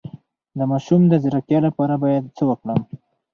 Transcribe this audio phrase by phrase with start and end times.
[0.57, 2.79] د ماشوم د ځیرکتیا لپاره باید څه وکړم؟